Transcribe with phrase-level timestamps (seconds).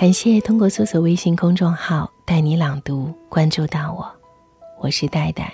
[0.00, 4.10] 感谢通过搜索微信公众号“带你朗读”关注到我，
[4.80, 5.52] 我是戴戴。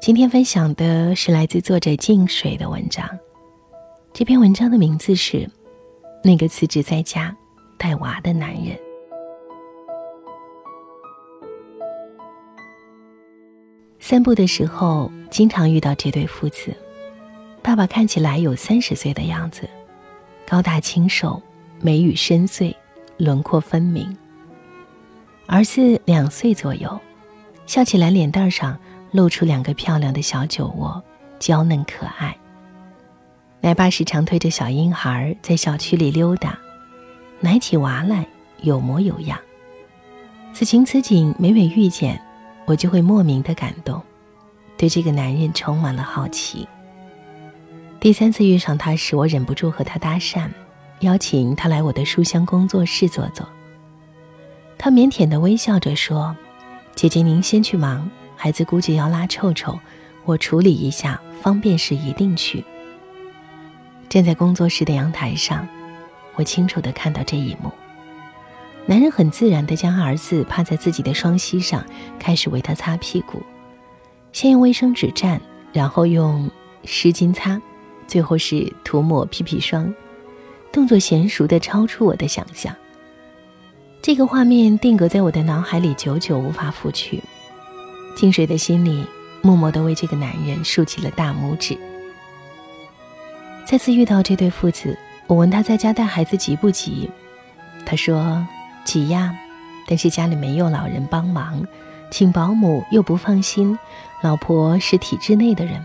[0.00, 3.06] 今天分享的是来自作者静水的文章。
[4.14, 5.36] 这篇文章的名字是
[6.24, 7.36] 《那个辞职在家
[7.76, 8.64] 带娃的男人》。
[14.00, 16.74] 散步的时候，经常遇到这对父子。
[17.62, 19.68] 爸爸看起来有三十岁的样子，
[20.48, 21.42] 高大清瘦，
[21.78, 22.74] 眉宇深邃。
[23.16, 24.16] 轮廓分明。
[25.46, 27.00] 儿子两岁左右，
[27.66, 28.78] 笑起来脸蛋上
[29.12, 31.02] 露出两个漂亮的小酒窝，
[31.38, 32.36] 娇嫩可爱。
[33.60, 36.58] 奶爸时常推着小婴孩在小区里溜达，
[37.40, 38.26] 奶起娃来
[38.62, 39.38] 有模有样。
[40.52, 42.20] 此情此景，每每遇见，
[42.64, 44.02] 我就会莫名的感动，
[44.76, 46.66] 对这个男人充满了好奇。
[47.98, 50.48] 第三次遇上他时，我忍不住和他搭讪。
[51.00, 53.46] 邀请他来我的书香工作室坐坐。
[54.78, 56.36] 他腼腆的微笑着说
[56.94, 59.78] ：“姐姐，您先去忙，孩子估计要拉臭臭，
[60.24, 62.64] 我处理一下，方便时一定去。”
[64.08, 65.66] 站在工作室的阳台上，
[66.34, 67.70] 我清楚的看到这一幕。
[68.86, 71.84] 男人很自然的将儿子趴在自己的双膝上，
[72.18, 73.42] 开始为他擦屁股，
[74.32, 75.40] 先用卫生纸蘸，
[75.72, 76.48] 然后用
[76.84, 77.60] 湿巾擦，
[78.06, 79.92] 最后是涂抹屁屁霜。
[80.76, 82.76] 动作娴熟的超出我的想象。
[84.02, 87.22] 这个画面定格在我的脑海里，久久无法拂去。
[88.14, 89.02] 静水的心里
[89.40, 91.78] 默默的为这个男人竖起了大拇指。
[93.64, 97.10] 再次遇到这对父子，我问他在家带孩子急不急，
[97.86, 98.46] 他说
[98.84, 99.34] 急呀，
[99.88, 101.66] 但是家里没有老人帮忙，
[102.10, 103.78] 请保姆又不放心，
[104.20, 105.82] 老婆是体制内的人，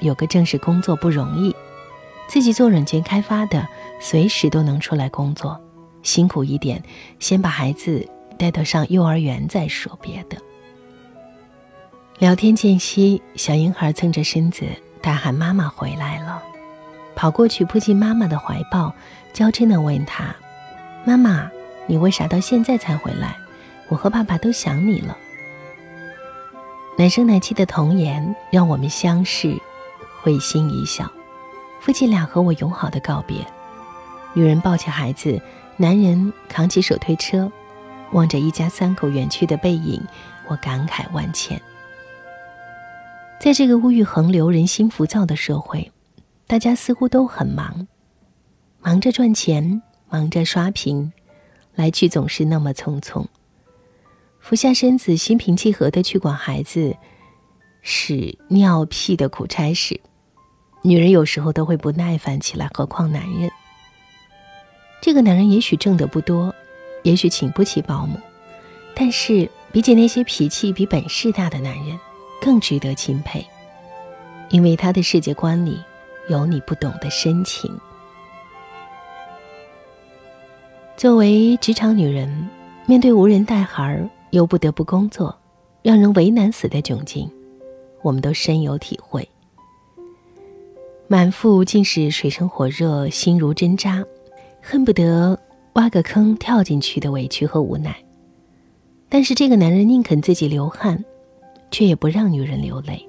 [0.00, 1.54] 有个正式工作不容易。
[2.26, 3.66] 自己做软件开发的，
[4.00, 5.60] 随时都能出来工作，
[6.02, 6.82] 辛苦一点，
[7.18, 8.06] 先把孩子
[8.38, 10.36] 带到上幼儿园再说别的。
[12.18, 14.64] 聊天间隙，小婴孩蹭着身子
[15.02, 16.42] 大喊：“妈妈回来了！”
[17.14, 18.92] 跑过去扑进妈妈的怀抱，
[19.32, 20.34] 娇嗔地问他
[21.04, 21.50] ：“妈妈，
[21.86, 23.36] 你为啥到现在才回来？
[23.88, 25.16] 我和爸爸都想你了。”
[26.96, 29.56] 奶声奶气的童言让我们相视，
[30.22, 31.10] 会心一笑。
[31.84, 33.46] 夫妻俩和我友好的告别，
[34.32, 35.38] 女人抱起孩子，
[35.76, 37.52] 男人扛起手推车，
[38.12, 40.02] 望着一家三口远去的背影，
[40.48, 41.60] 我感慨万千。
[43.38, 45.92] 在这个物欲横流、人心浮躁的社会，
[46.46, 47.86] 大家似乎都很忙，
[48.80, 51.12] 忙着赚钱，忙着刷屏，
[51.74, 53.26] 来去总是那么匆匆。
[54.40, 56.96] 俯下身子，心平气和的去管孩子
[57.82, 60.00] 屎尿屁的苦差事。
[60.86, 63.50] 女人有时候都会不耐烦起来，何况男人？
[65.00, 66.54] 这个男人也许挣得不多，
[67.04, 68.18] 也许请不起保姆，
[68.94, 71.98] 但是比起那些脾气比本事大的男人，
[72.38, 73.42] 更值得钦佩，
[74.50, 75.82] 因为他的世界观里
[76.28, 77.74] 有你不懂的深情。
[80.98, 82.46] 作为职场女人，
[82.84, 85.34] 面对无人带孩又不得不工作，
[85.80, 87.30] 让人为难死的窘境，
[88.02, 89.26] 我们都深有体会。
[91.14, 94.04] 满腹尽是水深火热、心如针扎，
[94.60, 95.38] 恨不得
[95.74, 97.94] 挖个坑跳进去的委屈和无奈。
[99.08, 101.04] 但是这个男人宁肯自己流汗，
[101.70, 103.08] 却也不让女人流泪，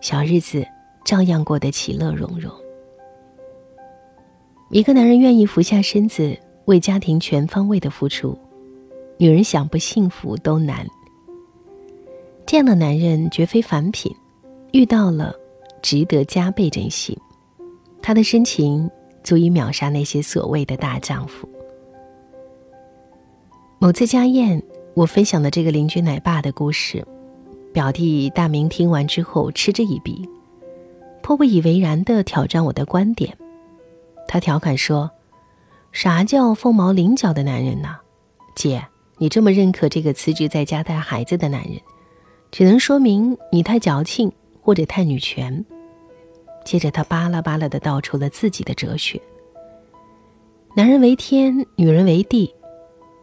[0.00, 0.64] 小日子
[1.04, 2.52] 照样过得其乐融融。
[4.70, 8.38] 一个男人愿意俯下身子为家庭全方位的付出，
[9.16, 10.86] 女人想不幸福都难。
[12.46, 14.14] 这样的男人绝非凡品，
[14.70, 15.34] 遇到了。
[15.82, 17.18] 值得加倍珍惜，
[18.02, 18.90] 他的深情
[19.22, 21.48] 足以秒杀那些所谓的大丈夫。
[23.78, 24.62] 某次家宴，
[24.94, 27.06] 我分享的这个邻居奶爸的故事，
[27.72, 30.28] 表弟大明听完之后嗤之以鼻，
[31.22, 33.36] 颇不以为然的挑战我的观点。
[34.26, 35.10] 他调侃说
[35.92, 37.96] ：“啥叫凤毛麟角的男人呢？
[38.56, 38.84] 姐，
[39.16, 41.80] 你这么认可这个辞职在家带孩子的男人，
[42.50, 44.32] 只能说明你太矫情。”
[44.68, 45.64] 或者太女权。
[46.62, 49.18] 接着，他巴拉巴拉的道出了自己的哲学：
[50.74, 52.54] 男人为天，女人为地。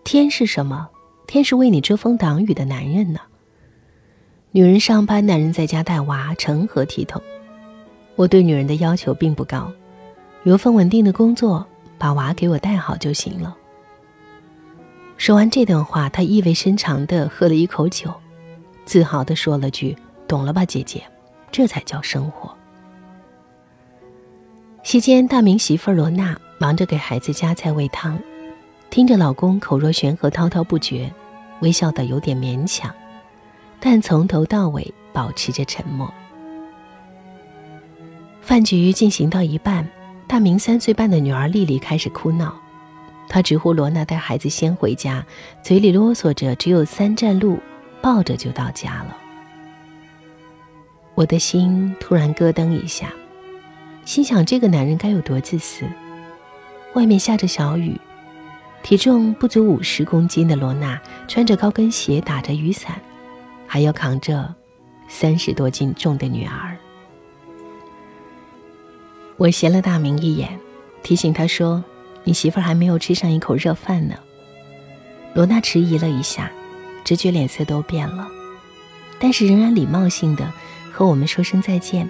[0.03, 0.89] 天是什么？
[1.27, 3.19] 天是为你遮风挡雨的男人呢。
[4.53, 7.21] 女人上班，男人在家带娃，成何体统？
[8.15, 9.71] 我对女人的要求并不高，
[10.45, 11.63] 有份稳定的工作，
[11.99, 13.55] 把娃给我带好就行了。
[15.17, 18.11] 说完这段话，他意味深长的喝了一口酒，
[18.83, 19.95] 自豪的说了句
[20.27, 21.03] ：“懂了吧，姐姐。”
[21.55, 22.53] 这才叫生活。
[24.83, 28.19] 席间，大明媳妇罗娜忙着给孩子夹菜喂汤，
[28.89, 31.09] 听着老公口若悬河、滔滔不绝，
[31.61, 32.93] 微笑的有点勉强，
[33.79, 36.13] 但从头到尾保持着沉默。
[38.41, 39.87] 饭局进行到一半，
[40.27, 42.53] 大明三岁半的女儿丽丽开始哭闹，
[43.29, 45.25] 她直呼罗娜带孩子先回家，
[45.63, 47.57] 嘴里啰嗦着只有三站路，
[48.01, 49.15] 抱着就到家了。
[51.15, 53.11] 我的心突然咯噔一下，
[54.03, 55.85] 心想这个男人该有多自私。
[56.93, 57.97] 外面下着小雨，
[58.83, 62.99] 体重不足五十公斤的罗娜穿着高跟鞋，打着雨伞，
[63.65, 64.53] 还要扛着
[65.07, 66.75] 三十多斤重的女儿。
[69.37, 70.59] 我斜了大明一眼，
[71.01, 71.81] 提醒他说
[72.25, 74.15] ：“你媳妇儿还没有吃上一口热饭呢。”
[75.33, 76.51] 罗娜迟疑了一下，
[77.05, 78.27] 直觉脸色都变了，
[79.17, 80.49] 但是仍然礼貌性的
[80.95, 82.09] 和我们说声再见，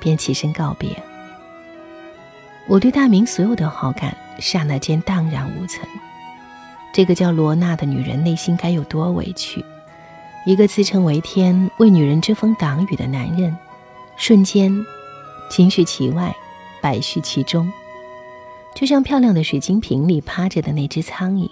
[0.00, 0.90] 便起身告别。
[2.66, 4.12] 我对大明所有的好感。
[4.40, 5.86] 刹那间荡然无存。
[6.92, 9.64] 这个叫罗娜的女人内心该有多委屈？
[10.44, 13.56] 一个自称为天、为女人遮风挡雨的男人，
[14.16, 14.74] 瞬间
[15.48, 16.34] 情绪其外，
[16.80, 17.72] 百绪其中，
[18.74, 21.48] 就像漂亮的水晶瓶里趴着的那只苍蝇。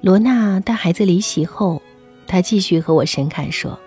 [0.00, 1.80] 罗娜带孩子离席后，
[2.26, 3.78] 她继续和我神侃说：“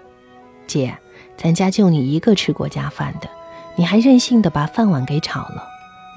[0.65, 0.97] 姐，
[1.41, 3.30] 咱家就你一个吃国家饭的，
[3.77, 5.65] 你还任性的把饭碗给炒了。”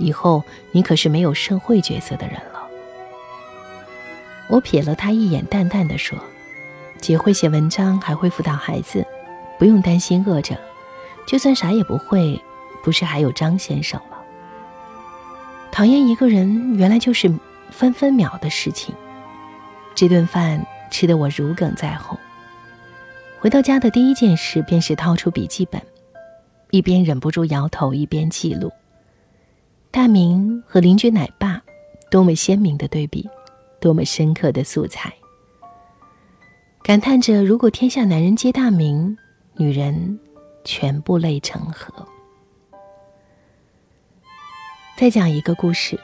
[0.00, 0.42] 以后
[0.72, 2.60] 你可是没有社会角色的人了。
[4.48, 6.19] 我瞥了他一眼，淡淡的说
[7.00, 9.06] ：“姐会写文章，还会辅导孩子，
[9.60, 10.58] 不用担心饿着。
[11.24, 12.42] 就算啥也不会，
[12.82, 14.16] 不是还有张先生吗？”
[15.70, 17.32] 讨厌一个人，原来就是
[17.70, 18.92] 分分秒的事情。
[19.94, 22.19] 这顿饭吃得我如鲠在喉。
[23.42, 25.82] 回到家的第一件事便是掏出笔记本，
[26.70, 28.70] 一边忍不住摇头，一边记录。
[29.90, 31.60] 大明和邻居奶爸，
[32.08, 33.28] 多么鲜明的对比，
[33.80, 35.12] 多么深刻的素材。
[36.84, 39.18] 感叹着，如果天下男人皆大明，
[39.56, 40.20] 女人
[40.62, 41.92] 全部泪成河。
[44.96, 45.98] 再讲一个故事，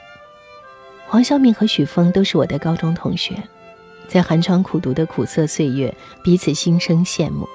[1.07, 3.41] 黄晓敏和许峰都是我的高中同学，
[4.09, 7.47] 在寒窗苦读的苦涩岁月，彼此心生羡慕，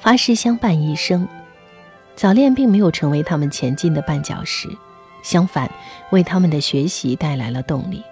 [0.00, 1.26] 发誓相伴一生。
[2.14, 4.68] 早恋并没有成为他们前进的绊脚石。
[5.22, 5.70] 相反，
[6.12, 8.02] 为他们的学习带来了动力。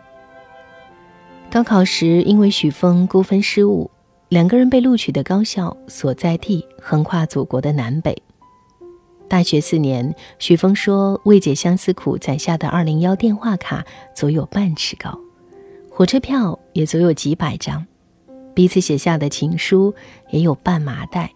[1.50, 3.90] 高考时，因为许峰估分失误，
[4.28, 8.20] 两个人被录取的高校所在地横跨祖国的南北。
[9.28, 13.84] 大学四年，许峰说：“未解相思苦”攒下的二零幺电话卡
[14.14, 15.19] 足有半尺高，
[15.99, 17.85] 火车票也足有几百张，
[18.55, 19.93] 彼此写下的情书
[20.31, 21.29] 也有半麻袋。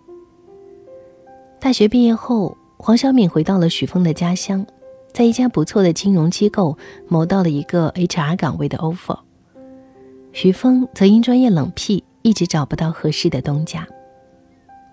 [1.59, 4.65] 大学毕业后，黄晓敏回到了许峰的家乡。
[5.13, 6.79] 在一家不错的金融机构
[7.09, 9.19] 谋到了一个 HR 岗位的 offer，
[10.31, 13.85] 许峰则因专业冷僻，一直找不到合适的东家。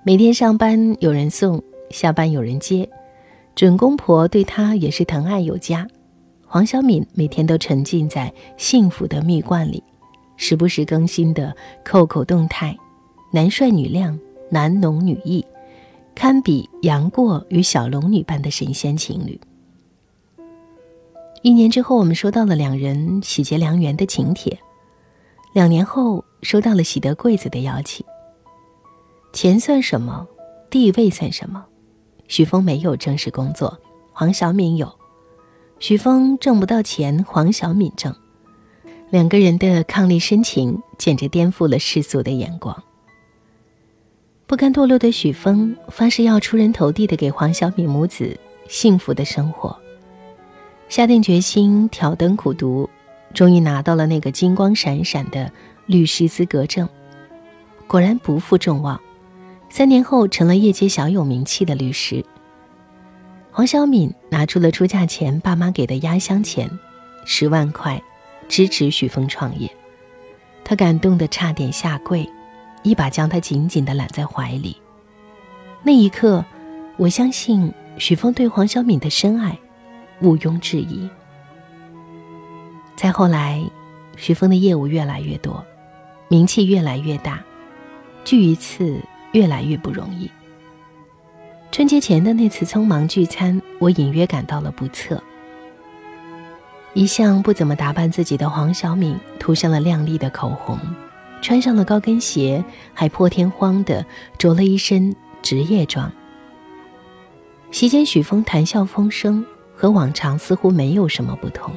[0.01, 1.61] 每天上班有人送，
[1.91, 2.89] 下班有人接，
[3.53, 5.87] 准公婆对他也是疼爱有加。
[6.51, 9.83] 黄晓敏每天都沉浸在幸福的蜜罐里，
[10.35, 11.55] 时不时更新的
[11.85, 12.75] 扣扣动态，
[13.31, 14.19] 男帅女靓，
[14.49, 15.45] 男浓女易，
[16.15, 19.39] 堪比杨过与小龙女般的神仙情侣。
[21.43, 24.57] 一年之后，我们收到了两人喜结良缘的请帖。
[25.53, 28.03] 两年后，收到了喜得贵子的邀请。
[29.33, 30.27] 钱算什么？
[30.71, 31.63] 地位算什么？
[32.27, 33.77] 许峰没有正式工作，
[34.11, 34.98] 黄晓敏有。
[35.79, 38.13] 许峰挣不到钱，黄晓敏挣。
[39.09, 42.83] 两个人的伉俪深情，简直颠覆了世俗的眼光。
[44.45, 49.75] 不甘堕落的许峰发誓要出人头地的给黄晓敏母子幸福的生活。
[50.89, 52.89] 下定决心挑灯苦读，
[53.33, 55.49] 终于拿到了那个金光闪闪的
[55.85, 56.87] 律师资格证。
[57.87, 58.99] 果然不负众望，
[59.69, 62.25] 三年后成了业界小有名气的律师。
[63.59, 66.71] 黄晓敏拿出了出嫁前爸妈给的压箱钱，
[67.25, 68.01] 十万块，
[68.47, 69.69] 支持许峰创业。
[70.63, 72.25] 他感动得差点下跪，
[72.83, 74.77] 一把将他紧紧地揽在怀里。
[75.83, 76.45] 那一刻，
[76.95, 79.59] 我相信许峰对黄晓敏的深爱。
[80.21, 81.09] 毋庸置疑。
[82.95, 83.61] 再后来，
[84.15, 85.61] 许峰的业务越来越多，
[86.29, 87.43] 名气越来越大，
[88.23, 89.01] 聚一次
[89.33, 90.31] 越来越不容易。
[91.71, 95.21] 春节前的那次匆忙聚餐，我隐约感到了不测。
[96.93, 100.77] 一向不怎么打扮自己的黄晓敏，涂上了亮丽的口红，
[101.41, 104.05] 穿上了高跟鞋，还破天荒的
[104.37, 106.11] 着了一身职业装。
[107.71, 109.45] 席间，许峰谈笑风生。
[109.81, 111.73] 和往常似乎没有什么不同。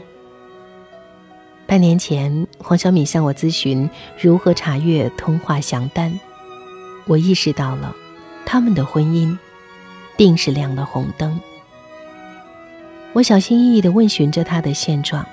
[1.69, 3.89] 半年前，黄晓敏向我咨询
[4.21, 6.19] 如何查阅通话详单，
[7.07, 7.95] 我意识到了，
[8.45, 9.39] 他们的婚姻，
[10.23, 11.41] 定是亮了红灯。
[13.13, 15.27] 我小心翼翼地问询着他的现状，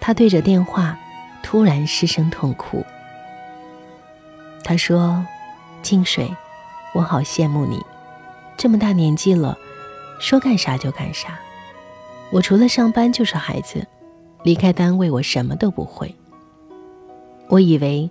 [0.00, 0.98] 他对着电话，
[1.42, 2.82] 突然失声痛哭。
[4.64, 5.22] 他说
[5.82, 6.34] ：“静水，
[6.94, 7.84] 我好羡慕你，
[8.56, 9.58] 这么大年纪了，
[10.18, 11.38] 说干啥就干啥。
[12.30, 13.86] 我除了上班就是孩子。”
[14.42, 16.14] 离开单位，我什么都不会。
[17.48, 18.08] 我以为，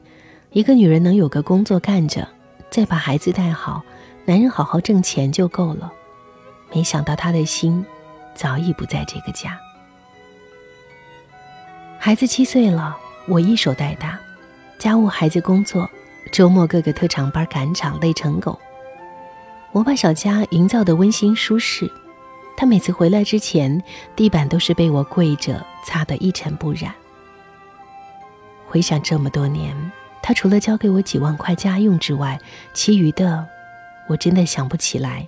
[0.52, 2.28] 一个女人能有个工作干着，
[2.70, 3.82] 再把孩子带好，
[4.28, 5.90] 男人好好挣钱就够了。
[6.74, 7.86] 没想到他的心，
[8.36, 9.58] 早已不在这个家。
[11.98, 14.20] 孩子七岁了，我一手带大，
[14.78, 15.90] 家务、孩子、工作，
[16.30, 18.60] 周末各个特长班赶场，累成狗。
[19.72, 21.90] 我把小家营造的温馨舒适。
[22.58, 23.82] 他每次回来之前，
[24.14, 26.94] 地板都是被我跪着擦得一尘不染。
[28.68, 29.74] 回想这么多年，
[30.22, 32.38] 他除了交给我几万块家用之外，
[32.74, 33.48] 其余的，
[34.08, 35.28] 我真的想不起来，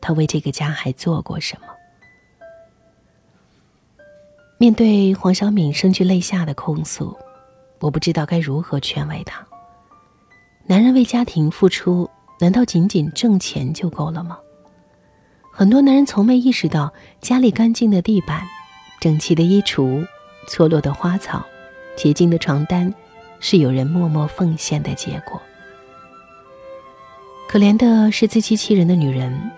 [0.00, 1.66] 他为这个家还做过什么。
[4.56, 7.16] 面对黄晓敏声俱泪下的控诉，
[7.80, 9.46] 我不知道该如何劝慰他。
[10.66, 12.08] 男人为家庭付出，
[12.40, 14.38] 难道仅仅挣钱就够了吗？
[15.52, 18.42] 很多男人从没意识到，家里干净的地板、
[19.00, 20.06] 整齐的衣橱、
[20.48, 21.44] 错落的花草、
[21.96, 22.92] 洁净的床单，
[23.40, 25.40] 是有人默默奉献的结果。
[27.48, 29.50] 可怜的是自欺欺人的女人，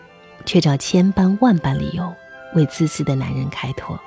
[0.44, 2.12] 却找千般万般理由
[2.54, 3.98] 为自私的男人开脱，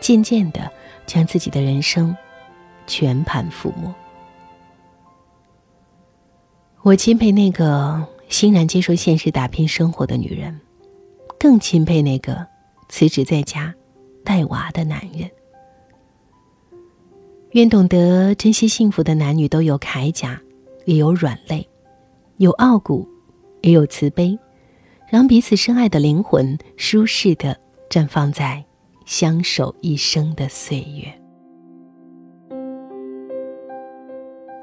[0.00, 0.70] 渐渐的
[1.06, 2.16] 将自己的人生
[2.86, 3.94] 全盘覆没。
[6.82, 10.60] 我钦佩那个欣然接受现实、打拼生活的女人。
[11.38, 12.46] 更钦佩那个
[12.90, 13.74] 辞职在家
[14.22, 15.30] 带娃的男人。
[17.52, 20.38] 愿懂得珍惜幸福的男女都有铠甲，
[20.84, 21.66] 也有软肋，
[22.40, 23.06] 有傲骨，
[23.60, 24.38] 也有慈悲，
[25.06, 27.54] 让彼此深爱的灵魂舒适的
[27.90, 28.64] 绽放在
[29.04, 31.12] 相守一生的岁月。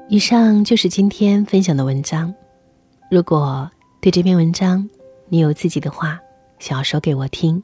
[0.08, 2.34] 以上就是今天分享的文章。
[3.08, 3.70] 如果
[4.00, 4.90] 对这篇文章
[5.28, 6.18] 你有自己的话，
[6.58, 7.62] 想要说给我听，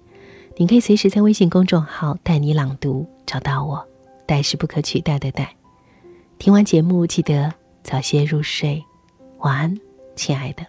[0.56, 3.84] 你可以随时在微信公众号“带你朗读”找到我。
[4.26, 5.52] 带是不可取代的带。
[6.38, 7.52] 听完节目记得
[7.82, 8.80] 早些入睡，
[9.38, 9.76] 晚安，
[10.16, 10.64] 亲爱的。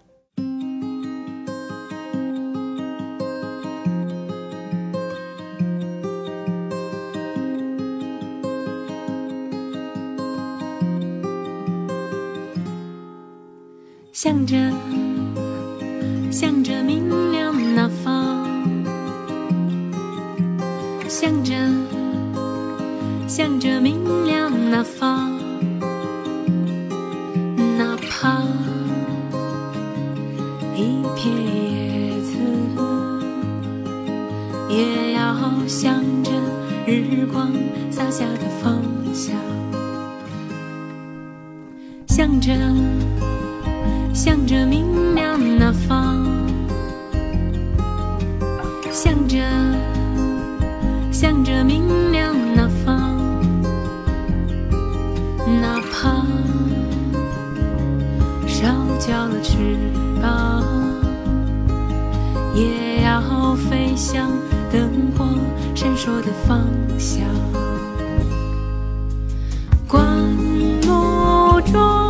[14.12, 14.56] 向着，
[16.32, 18.44] 向着明亮那方。
[21.08, 21.54] 向着，
[23.28, 25.38] 向着明亮那方，
[37.36, 37.52] 光
[37.92, 38.82] 洒下的方
[39.14, 39.36] 向。
[42.08, 42.54] 向着，
[44.14, 46.26] 向着明亮那方，
[48.90, 49.38] 向着。
[51.12, 53.12] 向着明亮那方，
[55.62, 56.26] 哪怕
[58.48, 58.68] 烧
[59.00, 59.58] 焦了翅
[60.22, 60.64] 膀，
[62.54, 64.30] 也要飞向
[64.72, 65.26] 灯火
[65.86, 67.24] 闪烁的方向。
[69.88, 70.04] 灌
[70.82, 72.05] 木中。